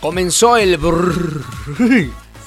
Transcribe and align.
comenzó 0.00 0.56
el 0.56 0.78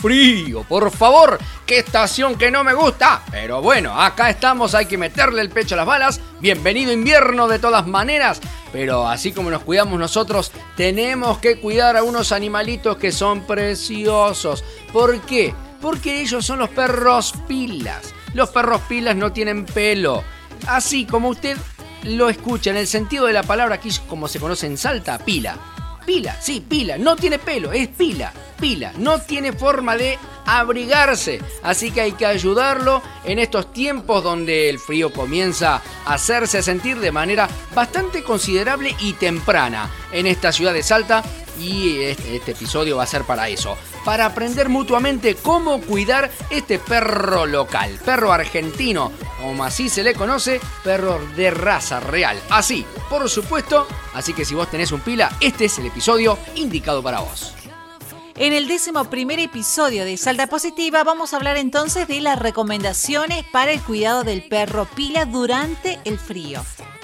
frío, 0.02 0.64
por 0.68 0.92
favor, 0.92 1.40
qué 1.66 1.80
estación 1.80 2.36
que 2.36 2.52
no 2.52 2.64
me 2.64 2.74
gusta. 2.74 3.24
Pero 3.32 3.62
bueno, 3.62 4.00
acá 4.00 4.30
estamos, 4.30 4.76
hay 4.76 4.86
que 4.86 4.98
meterle 4.98 5.42
el 5.42 5.50
pecho 5.50 5.76
a 5.76 5.78
las 5.78 5.86
balas. 5.86 6.20
Bienvenido 6.40 6.92
invierno 6.92 7.48
de 7.48 7.60
todas 7.60 7.88
maneras. 7.88 8.42
Pero 8.72 9.08
así 9.08 9.32
como 9.32 9.52
nos 9.52 9.64
cuidamos 9.64 10.00
nosotros, 10.00 10.52
tenemos 10.76 11.38
que 11.38 11.60
cuidar 11.60 11.96
a 11.96 12.04
unos 12.04 12.32
animalitos 12.32 12.98
que 12.98 13.12
son 13.12 13.46
preciosos. 13.46 14.64
¿Por 14.92 15.22
qué? 15.22 15.54
Porque 15.80 16.22
ellos 16.22 16.46
son 16.46 16.60
los 16.60 16.70
perros 16.70 17.34
pilas. 17.48 18.14
Los 18.34 18.50
perros 18.50 18.82
pilas 18.90 19.16
no 19.16 19.32
tienen 19.32 19.66
pelo. 19.66 20.24
Así 20.68 21.06
como 21.06 21.30
usted 21.30 21.58
lo 22.04 22.30
escucha 22.30 22.72
en 22.72 22.78
el 22.78 22.88
sentido 22.88 23.28
de 23.28 23.34
la 23.34 23.44
palabra 23.44 23.76
aquí 23.76 23.90
como 24.10 24.28
se 24.28 24.40
conoce 24.40 24.66
en 24.66 24.78
Salta, 24.78 25.20
pila. 25.20 25.58
Pila, 26.06 26.38
sí, 26.42 26.60
pila, 26.68 26.98
no 26.98 27.16
tiene 27.16 27.40
pelo, 27.40 27.72
es 27.72 27.88
pila, 27.88 28.34
pila, 28.60 28.92
no 28.98 29.20
tiene 29.22 29.54
forma 29.54 29.96
de 29.96 30.20
abrigarse. 30.46 31.40
Así 31.64 31.92
que 31.92 32.02
hay 32.02 32.12
que 32.14 32.26
ayudarlo 32.26 33.02
en 33.24 33.40
estos 33.40 33.72
tiempos 33.72 34.24
donde 34.24 34.70
el 34.70 34.80
frío 34.80 35.14
comienza 35.14 35.82
a 36.06 36.14
hacerse 36.14 36.62
sentir 36.62 37.00
de 37.00 37.12
manera 37.12 37.48
bastante 37.74 38.24
considerable 38.24 38.96
y 39.00 39.14
temprana 39.14 39.90
en 40.12 40.28
esta 40.28 40.52
ciudad 40.52 40.74
de 40.74 40.84
Salta. 40.84 41.24
Y 41.60 42.02
este, 42.02 42.36
este 42.36 42.52
episodio 42.52 42.98
va 42.98 43.04
a 43.04 43.08
ser 43.08 43.24
para 43.24 43.48
eso 43.48 43.78
para 44.06 44.26
aprender 44.26 44.70
mutuamente 44.70 45.36
cómo 45.36 45.82
cuidar 45.82 46.32
este 46.50 46.80
perro 46.80 47.46
local, 47.46 48.00
perro 48.04 48.32
argentino, 48.32 49.12
como 49.42 49.64
así 49.64 49.90
se 49.90 50.04
le 50.04 50.14
conoce, 50.14 50.60
perro 50.84 51.20
de 51.36 51.52
raza 51.52 52.00
real. 52.00 52.40
Así, 52.50 52.86
por 53.10 53.30
supuesto, 53.30 53.88
así 54.14 54.34
que 54.34 54.46
si 54.46 54.56
vos 54.56 54.70
tenés 54.70 54.92
un 54.92 55.02
pila, 55.02 55.32
este 55.40 55.66
es 55.66 55.78
el 55.80 55.88
episodio 55.88 56.38
indicado 56.56 57.02
para 57.02 57.20
vos. 57.20 57.54
En 58.36 58.52
el 58.52 58.68
décimo 58.68 59.06
primer 59.12 59.40
episodio 59.40 60.06
de 60.06 60.18
Salta 60.18 60.48
Positiva 60.48 61.04
vamos 61.04 61.34
a 61.34 61.38
hablar 61.38 61.56
entonces 61.58 62.08
de 62.08 62.20
las 62.20 62.40
recomendaciones 62.40 63.46
para 63.52 63.72
el 63.72 63.82
cuidado 63.82 64.24
del 64.24 64.44
perro 64.44 64.86
pila 64.96 65.26
durante 65.26 66.00
el 66.04 66.18
frío. 66.18 66.64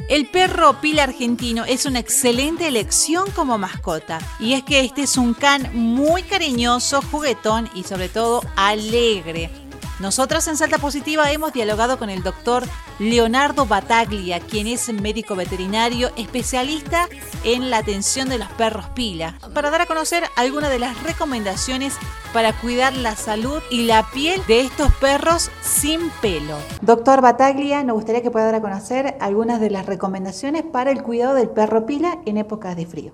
El 0.09 0.25
perro 0.25 0.81
pila 0.81 1.03
argentino 1.03 1.65
es 1.65 1.85
una 1.85 1.99
excelente 1.99 2.67
elección 2.67 3.29
como 3.29 3.59
mascota 3.59 4.17
y 4.39 4.53
es 4.53 4.63
que 4.63 4.79
este 4.79 5.03
es 5.03 5.17
un 5.17 5.35
can 5.35 5.69
muy 5.75 6.23
cariñoso, 6.23 7.03
juguetón 7.03 7.69
y 7.75 7.83
sobre 7.83 8.09
todo 8.09 8.41
alegre. 8.55 9.51
Nosotros 9.99 10.47
en 10.47 10.55
Salta 10.55 10.77
Positiva 10.77 11.29
hemos 11.29 11.51
dialogado 11.51 11.99
con 11.99 12.09
el 12.09 12.23
doctor 12.23 12.63
Leonardo 12.99 13.65
Bataglia, 13.65 14.39
quien 14.39 14.65
es 14.65 14.93
médico 14.93 15.35
veterinario 15.35 16.07
especialista 16.15 17.07
en 17.43 17.69
la 17.69 17.79
atención 17.79 18.29
de 18.29 18.37
los 18.37 18.47
perros 18.53 18.85
pila, 18.95 19.37
para 19.53 19.69
dar 19.69 19.81
a 19.81 19.85
conocer 19.87 20.23
algunas 20.37 20.69
de 20.69 20.79
las 20.79 21.03
recomendaciones 21.03 21.97
para 22.31 22.53
cuidar 22.53 22.95
la 22.95 23.17
salud 23.17 23.61
y 23.69 23.87
la 23.87 24.05
piel 24.13 24.39
de 24.47 24.61
estos 24.61 24.89
perros 24.95 25.51
sin 25.61 25.99
pelo. 26.21 26.55
Doctor 26.81 27.19
Bataglia, 27.19 27.83
nos 27.83 27.95
gustaría 27.95 28.21
que 28.21 28.31
pueda 28.31 28.45
dar 28.45 28.55
a 28.55 28.61
conocer 28.61 29.17
algunas 29.19 29.59
de 29.59 29.69
las 29.69 29.85
recomendaciones 29.85 30.63
para 30.63 30.91
el 30.91 31.03
cuidado 31.03 31.33
del 31.33 31.49
perro 31.49 31.85
pila 31.85 32.19
en 32.25 32.37
épocas 32.37 32.77
de 32.77 32.85
frío. 32.85 33.11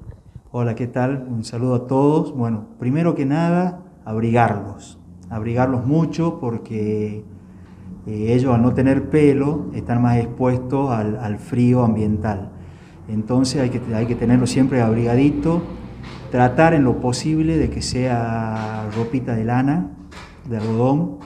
Hola, 0.52 0.76
¿qué 0.76 0.86
tal? 0.86 1.26
Un 1.28 1.44
saludo 1.46 1.74
a 1.74 1.88
todos. 1.88 2.32
Bueno, 2.36 2.68
primero 2.78 3.16
que 3.16 3.26
nada, 3.26 3.82
abrigarlos 4.06 5.00
abrigarlos 5.36 5.86
mucho 5.86 6.40
porque 6.40 7.26
eh, 8.08 8.34
ellos 8.34 8.56
al 8.56 8.62
no 8.62 8.74
tener 8.74 9.10
pelo 9.10 9.66
están 9.74 10.02
más 10.02 10.18
expuestos 10.18 10.92
al, 10.92 11.38
frío 11.40 11.84
ambiental. 11.84 12.52
Entonces 13.10 13.62
hay 13.62 13.70
que, 13.70 13.82
hay 13.94 14.06
que 14.06 14.16
tenerlo 14.16 14.48
siempre 14.48 14.82
abrigadito, 14.82 15.62
tratar 16.32 16.74
en 16.74 16.86
lo 16.86 17.02
posible 17.02 17.58
de 17.58 17.70
que 17.70 17.82
sea 17.82 18.90
ropita 18.96 19.36
de 19.36 19.44
lana, 19.44 19.92
de 20.50 20.56
algodón, 20.56 21.18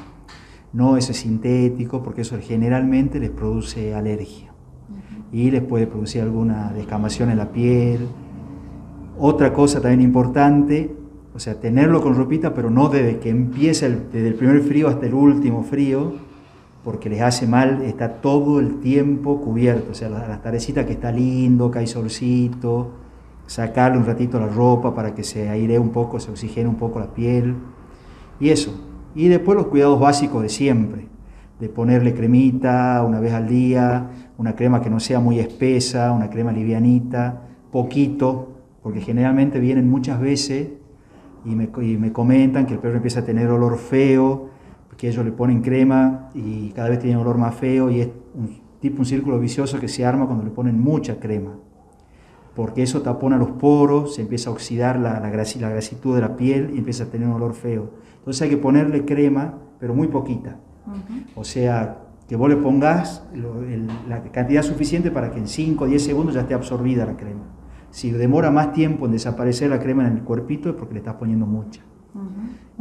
no 0.74 0.98
ese 0.98 1.14
sintético, 1.14 2.02
porque 2.02 2.22
eso 2.22 2.36
generalmente 2.42 3.20
les 3.20 3.30
produce 3.30 3.94
alergia 3.94 4.52
y 5.32 5.52
les 5.52 5.62
puede 5.62 5.86
producir 5.86 6.24
alguna 6.24 6.74
descamación 6.74 7.30
en 7.30 7.38
la 7.38 7.52
piel. 7.52 8.08
Otra 9.20 9.54
cosa 9.54 9.80
también 9.80 10.02
importante 10.02 10.99
o 11.34 11.40
sea, 11.40 11.60
tenerlo 11.60 12.02
con 12.02 12.16
ropita, 12.16 12.54
pero 12.54 12.70
no 12.70 12.90
desde 12.90 13.20
que 13.20 13.30
empieza, 13.30 13.86
el, 13.86 14.12
desde 14.12 14.30
el 14.30 14.34
primer 14.36 14.62
frío 14.62 14.88
hasta 14.88 15.06
el 15.06 15.14
último 15.14 15.64
frío, 15.64 16.14
porque 16.84 17.10
les 17.10 17.22
hace 17.22 17.46
mal, 17.46 17.82
está 17.84 18.22
todo 18.22 18.60
el 18.60 18.80
tiempo 18.80 19.42
cubierto. 19.42 19.92
O 19.92 19.94
sea, 19.94 20.10
las, 20.10 20.28
las 20.28 20.42
tardecitas 20.42 20.86
que 20.86 20.94
está 20.94 21.12
lindo, 21.12 21.72
hay 21.76 21.88
solcito, 21.88 22.92
sacarle 23.46 23.98
un 23.98 24.06
ratito 24.06 24.40
la 24.40 24.48
ropa 24.48 24.94
para 24.96 25.14
que 25.14 25.24
se 25.24 25.50
aire 25.50 25.78
un 25.78 25.90
poco, 25.90 26.20
se 26.20 26.32
oxigene 26.32 26.68
un 26.68 26.76
poco 26.76 27.00
la 27.00 27.14
piel. 27.14 27.56
Y 28.40 28.50
eso. 28.50 28.86
Y 29.16 29.28
después 29.28 29.56
los 29.58 29.68
cuidados 29.68 30.00
básicos 30.00 30.42
de 30.42 30.50
siempre, 30.50 31.08
de 31.60 31.70
ponerle 31.70 32.14
cremita 32.14 33.04
una 33.06 33.20
vez 33.20 33.34
al 33.34 33.48
día, 33.48 34.32
una 34.38 34.56
crema 34.56 34.82
que 34.82 34.90
no 34.90 35.00
sea 35.00 35.20
muy 35.20 35.40
espesa, 35.40 36.12
una 36.12 36.30
crema 36.30 36.52
livianita, 36.52 37.42
poquito, 37.72 38.54
porque 38.82 39.02
generalmente 39.02 39.60
vienen 39.60 39.90
muchas 39.90 40.20
veces 40.22 40.70
y 41.46 41.56
me, 41.56 42.12
comentan 42.12 42.66
que 42.66 42.74
el 42.74 42.80
perro 42.80 42.98
empieza 42.98 43.22
a 43.22 43.26
tener 43.26 43.50
olor 43.50 43.78
feo, 43.78 44.50
que 44.98 45.08
ellos 45.08 45.24
le 45.24 45.32
ponen 45.32 45.62
crema 45.62 46.30
y 46.34 46.72
cada 46.72 46.90
vez 46.90 47.00
tiene 47.00 47.16
olor 47.16 47.38
más 47.38 47.56
feo 47.56 47.90
y 47.90 48.02
es 48.02 48.10
un 48.36 48.60
tipo 48.82 49.00
un 49.00 49.06
círculo 49.06 49.40
vicioso 49.40 49.80
que 49.80 49.88
se 49.88 50.06
arma 50.06 50.26
cuando 50.26 50.44
le 50.44 50.52
ponen 50.52 50.80
mucha 50.80 51.20
crema, 51.20 51.54
porque 52.56 52.84
eso 52.84 53.02
tapona 53.02 53.38
los 53.38 53.52
poros, 53.52 54.16
se 54.16 54.22
empieza 54.22 54.50
a 54.50 54.54
oxidar 54.54 55.00
la, 55.00 55.20
la, 55.20 55.30
la 55.30 55.70
grasitud 55.70 56.16
de 56.16 56.22
la 56.22 56.36
piel 56.36 56.72
y 56.74 56.80
empieza 56.80 57.06
a 57.06 57.08
tener 57.08 57.28
un 57.28 57.36
olor 57.36 57.54
feo. 57.54 57.92
Entonces 58.18 58.42
hay 58.42 58.50
que 58.50 58.58
ponerle 58.58 59.06
crema, 59.06 59.56
pero 59.80 59.94
muy 59.94 60.08
poquita. 60.08 60.58
O 61.36 61.44
sea, 61.44 62.00
que 62.28 62.36
vos 62.36 62.50
le 62.50 62.58
pongas 62.58 63.24
la 64.08 64.22
cantidad 64.32 64.64
suficiente 64.64 65.12
para 65.12 65.32
que 65.32 65.40
en 65.40 65.48
5 65.48 65.84
o 65.84 65.88
10 65.88 66.04
segundos 66.04 66.36
ya 66.36 66.42
esté 66.42 66.54
absorbida 66.54 67.06
la 67.06 67.16
crema. 67.16 67.44
Si 67.92 68.12
demora 68.12 68.52
más 68.52 68.74
tiempo 68.74 69.06
en 69.06 69.14
desaparecer 69.14 69.70
la 69.70 69.80
crema 69.80 70.08
en 70.08 70.18
el 70.18 70.24
cuerpito 70.24 70.70
es 70.70 70.76
porque 70.76 70.94
le 70.94 71.00
estás 71.00 71.16
poniendo 71.16 71.46
mucha. 71.46 71.82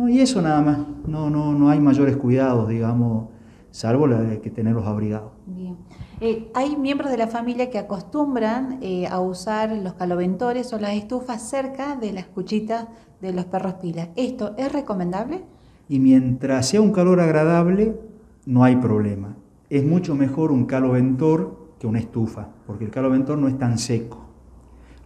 y 0.08 0.20
eso 0.20 0.42
nada 0.42 0.60
más, 0.60 0.78
no, 1.06 1.30
no, 1.30 1.52
no 1.52 1.70
hay 1.70 1.80
mayores 1.80 2.16
cuidados, 2.16 2.69
digamos, 2.69 3.28
salvo 3.70 4.06
la 4.06 4.20
de 4.20 4.41
que 4.41 4.50
tenerlos 4.50 4.86
abrigados. 4.86 5.32
Bien. 5.46 5.76
Eh, 6.20 6.50
hay 6.54 6.76
miembros 6.76 7.10
de 7.10 7.16
la 7.16 7.28
familia 7.28 7.70
que 7.70 7.78
acostumbran 7.78 8.78
eh, 8.82 9.06
a 9.06 9.20
usar 9.20 9.70
los 9.72 9.94
caloventores 9.94 10.72
o 10.72 10.78
las 10.78 10.94
estufas 10.94 11.48
cerca 11.48 11.96
de 11.96 12.12
las 12.12 12.26
cuchitas 12.26 12.88
de 13.20 13.32
los 13.32 13.44
perros 13.46 13.75
pilas. 13.75 14.08
¿Esto 14.16 14.54
es 14.58 14.72
recomendable? 14.72 15.44
Y 15.88 16.00
mientras 16.00 16.69
sea 16.69 16.80
un 16.80 16.92
calor 16.92 17.20
agradable, 17.20 17.98
no 18.46 18.64
hay 18.64 18.76
problema. 18.76 19.36
Es 19.70 19.84
mucho 19.84 20.14
mejor 20.14 20.50
un 20.50 20.66
caloventor 20.66 21.69
que 21.78 21.86
una 21.86 21.98
estufa, 21.98 22.48
porque 22.66 22.84
el 22.84 22.90
caloventor 22.90 23.38
no 23.38 23.48
es 23.48 23.58
tan 23.58 23.78
seco 23.78 24.27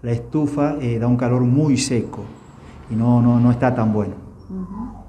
la 0.03 0.13
estufa 0.13 0.77
eh, 0.81 0.99
da 0.99 1.07
un 1.07 1.17
calor 1.17 1.43
muy 1.43 1.77
seco 1.77 2.25
y 2.91 2.97
no, 2.97 3.23
no, 3.23 3.41
no 3.41 3.51
está 3.51 3.75
tan 3.75 3.93
bueno. 3.93 4.15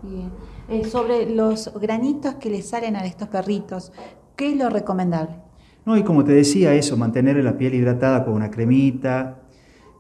bien. 0.04 0.30
Eh, 0.70 0.86
sobre 0.86 1.30
los 1.30 1.74
granitos 1.82 2.36
que 2.36 2.50
le 2.50 2.62
salen 2.62 2.96
a 2.96 3.06
estos 3.06 3.28
perritos, 3.28 3.92
¿qué 4.36 4.52
es 4.52 4.58
lo 4.58 4.70
recomendable? 4.70 5.36
No, 5.86 5.98
y 5.98 6.04
como 6.04 6.24
te 6.24 6.32
decía, 6.32 6.74
eso, 6.74 6.96
mantener 6.96 7.44
la 7.44 7.58
piel 7.58 7.74
hidratada 7.74 8.24
con 8.24 8.34
una 8.36 8.50
cremita. 8.50 9.40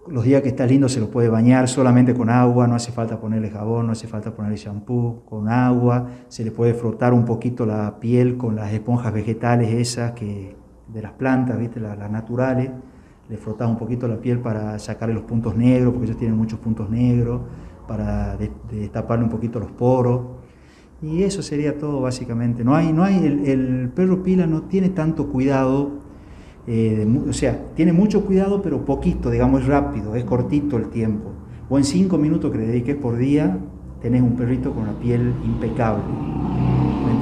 Los 0.07 0.23
días 0.23 0.41
que 0.41 0.49
está 0.49 0.65
lindo 0.65 0.87
se 0.87 0.99
lo 0.99 1.09
puede 1.09 1.27
bañar 1.27 1.67
solamente 1.67 2.13
con 2.13 2.29
agua, 2.29 2.67
no 2.67 2.75
hace 2.75 2.91
falta 2.91 3.19
ponerle 3.19 3.49
jabón, 3.49 3.87
no 3.87 3.91
hace 3.93 4.07
falta 4.07 4.33
ponerle 4.33 4.57
shampoo, 4.57 5.23
con 5.25 5.49
agua. 5.49 6.07
Se 6.29 6.45
le 6.45 6.51
puede 6.51 6.73
frotar 6.73 7.13
un 7.13 7.25
poquito 7.25 7.65
la 7.65 7.99
piel 7.99 8.37
con 8.37 8.55
las 8.55 8.71
esponjas 8.71 9.13
vegetales 9.13 9.73
esas 9.73 10.11
que, 10.11 10.55
de 10.87 11.01
las 11.01 11.13
plantas, 11.13 11.57
¿viste? 11.57 11.79
las 11.79 12.09
naturales 12.09 12.69
le 13.33 13.39
frotás 13.39 13.67
un 13.67 13.77
poquito 13.77 14.07
la 14.07 14.17
piel 14.17 14.37
para 14.37 14.77
sacarle 14.77 15.15
los 15.15 15.23
puntos 15.23 15.55
negros, 15.57 15.91
porque 15.91 16.05
ellos 16.05 16.19
tienen 16.19 16.37
muchos 16.37 16.59
puntos 16.59 16.87
negros, 16.91 17.41
para 17.87 18.37
destaparle 18.71 19.25
un 19.25 19.31
poquito 19.31 19.59
los 19.59 19.71
poros. 19.71 20.21
Y 21.01 21.23
eso 21.23 21.41
sería 21.41 21.79
todo 21.79 21.99
básicamente. 21.99 22.63
No 22.63 22.75
hay, 22.75 22.93
no 22.93 23.03
hay, 23.03 23.25
el, 23.25 23.89
perro 23.95 24.21
pila 24.21 24.45
no 24.45 24.61
tiene 24.61 24.89
tanto 24.89 25.29
cuidado, 25.29 25.93
eh, 26.67 27.07
o 27.27 27.33
sea, 27.33 27.73
tiene 27.73 27.91
mucho 27.91 28.23
cuidado, 28.23 28.61
pero 28.61 28.85
poquito, 28.85 29.31
digamos, 29.31 29.61
es 29.61 29.67
rápido, 29.67 30.15
es 30.15 30.25
cortito 30.25 30.77
el 30.77 30.89
tiempo. 30.89 31.31
O 31.69 31.79
en 31.79 31.85
cinco 31.85 32.19
minutos 32.19 32.51
que 32.51 32.59
le 32.59 32.67
dediques 32.67 32.95
por 32.95 33.17
día, 33.17 33.57
tenés 33.99 34.21
un 34.21 34.35
perrito 34.35 34.71
con 34.73 34.85
la 34.85 34.93
piel 34.93 35.33
impecable. 35.43 36.03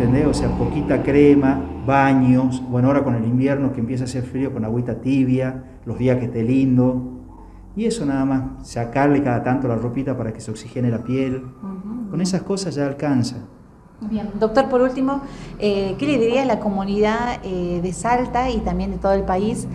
¿Me 0.01 0.07
entendés? 0.07 0.27
O 0.29 0.33
sea, 0.33 0.49
poquita 0.57 1.03
crema, 1.03 1.61
baños, 1.85 2.63
bueno, 2.67 2.87
ahora 2.87 3.03
con 3.03 3.13
el 3.13 3.23
invierno 3.23 3.71
que 3.71 3.81
empieza 3.81 4.05
a 4.05 4.07
hacer 4.07 4.23
frío, 4.23 4.51
con 4.51 4.65
agüita 4.65 4.95
tibia, 4.95 5.63
los 5.85 5.99
días 5.99 6.17
que 6.17 6.25
esté 6.25 6.41
lindo. 6.41 7.19
Y 7.75 7.85
eso 7.85 8.03
nada 8.03 8.25
más, 8.25 8.67
sacarle 8.67 9.21
cada 9.21 9.43
tanto 9.43 9.67
la 9.67 9.75
ropita 9.75 10.17
para 10.17 10.33
que 10.33 10.41
se 10.41 10.49
oxigene 10.49 10.89
la 10.89 11.03
piel. 11.03 11.43
Con 12.09 12.19
esas 12.19 12.41
cosas 12.41 12.73
ya 12.73 12.87
alcanza. 12.87 13.45
Bien, 14.09 14.27
doctor, 14.39 14.69
por 14.69 14.81
último, 14.81 15.21
eh, 15.59 15.95
¿qué 15.99 16.07
le 16.07 16.17
diría 16.17 16.41
a 16.41 16.45
la 16.45 16.59
comunidad 16.59 17.39
eh, 17.43 17.79
de 17.83 17.93
Salta 17.93 18.49
y 18.49 18.57
también 18.61 18.89
de 18.89 18.97
todo 18.97 19.13
el 19.13 19.23
país? 19.23 19.67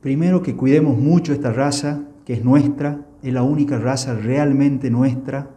Primero 0.00 0.44
que 0.44 0.54
cuidemos 0.54 0.96
mucho 0.96 1.32
esta 1.32 1.52
raza, 1.52 2.02
que 2.24 2.34
es 2.34 2.44
nuestra, 2.44 3.00
es 3.20 3.32
la 3.32 3.42
única 3.42 3.78
raza 3.78 4.14
realmente 4.14 4.90
nuestra, 4.90 5.50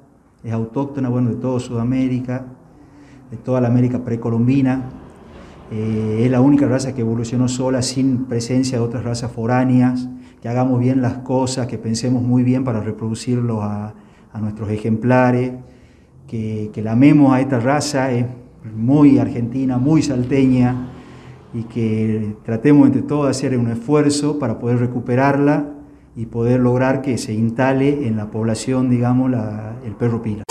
es 0.43 0.51
autóctona, 0.51 1.09
bueno, 1.09 1.29
de 1.29 1.35
toda 1.35 1.59
Sudamérica, 1.59 2.47
toda 3.35 3.61
la 3.61 3.67
América 3.67 4.03
precolombina. 4.03 4.89
Eh, 5.71 6.21
es 6.23 6.31
la 6.31 6.41
única 6.41 6.67
raza 6.67 6.93
que 6.93 7.01
evolucionó 7.01 7.47
sola, 7.47 7.81
sin 7.81 8.25
presencia 8.25 8.77
de 8.77 8.83
otras 8.83 9.03
razas 9.03 9.31
foráneas, 9.31 10.07
que 10.41 10.47
hagamos 10.47 10.79
bien 10.79 11.01
las 11.01 11.19
cosas, 11.19 11.67
que 11.67 11.77
pensemos 11.77 12.21
muy 12.21 12.43
bien 12.43 12.63
para 12.63 12.81
reproducirlos 12.81 13.59
a, 13.61 13.93
nuestros 14.39 14.69
ejemplares, 14.69 15.53
que, 16.27 16.69
que 16.73 16.81
la 16.81 16.91
amemos 16.91 17.33
a 17.33 17.39
esta 17.39 17.57
raza, 17.57 18.11
es 18.11 18.25
muy 18.75 19.17
argentina, 19.17 19.77
muy 19.77 20.01
salteña, 20.01 20.89
y 21.53 21.63
que 21.63 22.35
tratemos 22.43 22.85
entre 22.87 23.01
todos 23.01 23.25
de 23.25 23.31
hacer 23.31 23.57
un 23.57 23.69
esfuerzo 23.69 24.37
para 24.37 24.59
poder 24.59 24.79
recuperarla 24.79 25.69
y 26.15 26.25
poder 26.25 26.59
lograr 26.59 27.01
que 27.01 27.17
se 27.17 27.33
instale 27.33 28.07
en 28.07 28.17
la 28.17 28.29
población, 28.29 28.89
digamos, 28.89 29.31
el 29.85 29.95
perro 29.95 30.21
pila. 30.21 30.43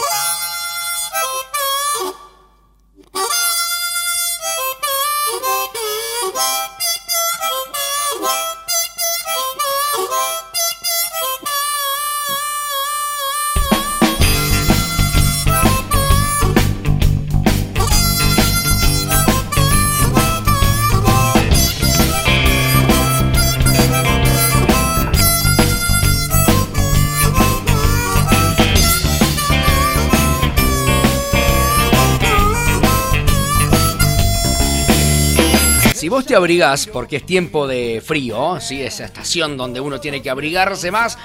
Vos 36.08 36.26
te 36.26 36.34
abrigás, 36.34 36.86
porque 36.86 37.16
es 37.16 37.26
tiempo 37.26 37.66
de 37.66 38.02
frío, 38.04 38.60
¿sí? 38.60 38.82
esa 38.82 39.04
estación 39.04 39.56
donde 39.56 39.80
uno 39.80 40.00
tiene 40.00 40.22
que 40.22 40.30
abrigarse 40.30 40.90
más, 40.90 41.18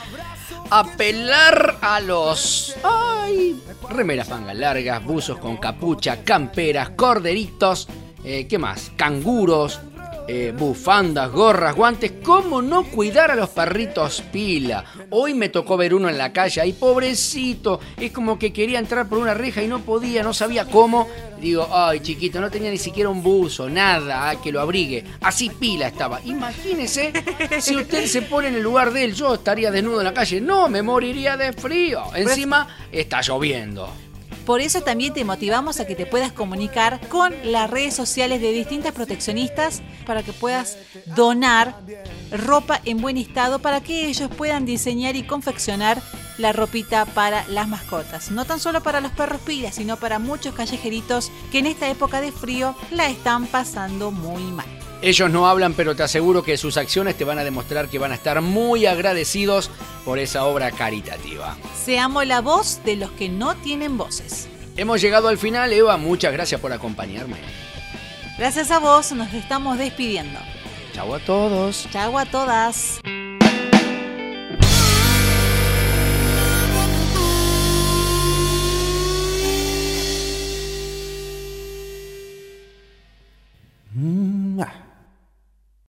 apelar 0.70 1.78
a 1.82 2.00
los... 2.00 2.76
¡Ay! 2.84 3.62
Remeras 3.90 4.30
mangas 4.30 4.56
largas, 4.56 5.04
buzos 5.04 5.40
con 5.40 5.58
capucha, 5.58 6.24
camperas, 6.24 6.92
corderitos, 6.92 7.88
eh, 8.24 8.48
¿qué 8.48 8.58
más? 8.58 8.92
Canguros, 8.96 9.80
eh, 10.32 10.54
bufandas, 10.56 11.32
gorras, 11.32 11.76
guantes. 11.76 12.12
¿Cómo 12.24 12.62
no 12.62 12.84
cuidar 12.84 13.32
a 13.32 13.36
los 13.36 13.50
perritos 13.50 14.22
pila? 14.32 14.86
Hoy 15.10 15.34
me 15.34 15.50
tocó 15.50 15.76
ver 15.76 15.96
uno 15.96 16.08
en 16.08 16.20
la 16.20 16.32
calle, 16.32 16.62
ahí 16.62 16.74
pobrecito, 16.74 17.80
es 17.98 18.12
como 18.12 18.38
que 18.38 18.54
quería 18.54 18.78
entrar 18.78 19.10
por 19.10 19.18
una 19.18 19.34
reja 19.34 19.64
y 19.64 19.68
no 19.68 19.80
podía, 19.80 20.22
no 20.22 20.32
sabía 20.36 20.66
cómo. 20.66 21.08
Digo, 21.42 21.68
ay 21.72 22.02
chiquito, 22.02 22.40
no 22.40 22.52
tenía 22.52 22.70
ni 22.70 22.78
siquiera 22.78 23.10
un 23.10 23.24
buzo, 23.24 23.72
nada 23.72 24.30
ah, 24.30 24.40
que 24.40 24.52
lo 24.52 24.62
abrigue. 24.62 25.04
Así 25.22 25.50
pila 25.50 25.88
estaba. 25.88 26.22
Imagínese 26.24 27.12
si 27.60 27.76
usted 27.76 28.06
se 28.06 28.22
pone 28.22 28.50
en 28.50 28.56
el 28.56 28.62
lugar 28.62 28.94
de 28.94 29.06
él, 29.06 29.16
yo 29.16 29.34
estaría 29.34 29.72
desnudo 29.72 30.02
en 30.02 30.06
la 30.06 30.14
calle. 30.14 30.40
No, 30.40 30.70
me 30.70 30.84
moriría 30.84 31.38
de 31.38 31.54
frío. 31.54 32.04
Encima 32.14 32.68
está 32.92 33.22
lloviendo. 33.22 33.92
Por 34.50 34.62
eso 34.62 34.82
también 34.82 35.14
te 35.14 35.24
motivamos 35.24 35.80
a 35.80 35.86
que 35.86 35.96
te 35.96 36.08
puedas 36.08 36.32
comunicar 36.32 37.00
con 37.08 37.36
las 37.44 37.70
redes 37.70 37.94
sociales 37.94 38.42
de 38.42 38.52
distintas 38.52 38.94
proteccionistas 38.94 39.84
para 40.08 40.24
que 40.24 40.34
puedas 40.34 40.76
donar 41.16 41.76
ropa 42.32 42.82
en 42.84 43.00
buen 43.00 43.18
estado 43.18 43.60
para 43.60 43.82
que 43.82 44.08
ellos 44.08 44.28
puedan 44.36 44.66
diseñar 44.66 45.16
y 45.16 45.22
confeccionar 45.22 46.02
la 46.40 46.52
ropita 46.52 47.06
para 47.06 47.48
las 47.48 47.68
mascotas. 47.68 48.32
No 48.32 48.44
tan 48.44 48.60
solo 48.60 48.82
para 48.82 49.02
los 49.02 49.12
perros 49.12 49.40
pilas, 49.42 49.76
sino 49.76 49.98
para 49.98 50.18
muchos 50.18 50.56
callejeritos 50.56 51.32
que 51.52 51.60
en 51.60 51.68
esta 51.68 51.88
época 51.88 52.20
de 52.20 52.32
frío 52.32 52.76
la 52.90 53.08
están 53.08 53.46
pasando 53.46 54.10
muy 54.10 54.42
mal. 54.42 54.79
Ellos 55.02 55.30
no 55.32 55.48
hablan, 55.48 55.74
pero 55.74 55.96
te 55.96 56.04
aseguro 56.04 56.44
que 56.44 56.58
sus 56.58 56.76
acciones 56.76 57.16
te 57.16 57.24
van 57.24 57.40
a 57.40 57.44
demostrar 57.44 57.88
que 57.88 58.00
van 58.00 58.12
a 58.12 58.16
estar 58.16 58.42
muy 58.42 58.86
agradecidos 58.86 59.72
por 60.04 60.20
esa 60.20 60.44
obra 60.46 60.72
caritativa. 60.72 61.56
Seamos 61.74 62.28
la 62.28 62.42
voz 62.42 62.82
de 62.84 62.98
los 62.98 63.12
que 63.12 63.30
no 63.30 63.56
tienen 63.56 63.98
voces. 63.98 64.50
Hemos 64.76 65.02
llegado 65.02 65.30
al 65.30 65.38
final, 65.38 65.72
Eva. 65.72 65.98
Muchas 65.98 66.34
gracias 66.34 66.60
por 66.60 66.74
acompañarme. 66.74 67.38
Gracias 68.38 68.72
a 68.72 68.80
vos, 68.80 69.12
nos 69.14 69.34
estamos 69.34 69.78
despidiendo. 69.78 70.40
Chau 70.94 71.14
a 71.14 71.20
todos. 71.20 71.88
Chau 71.92 72.18
a 72.18 72.26
todas. 72.26 73.00